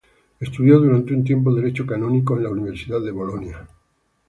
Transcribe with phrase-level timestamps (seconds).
[0.39, 3.67] Estudió durante un tiempo derecho canónico en la Universidad de Bolonia.